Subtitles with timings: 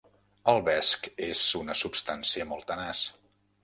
[0.53, 3.09] El vesc és una substància molt tenaç.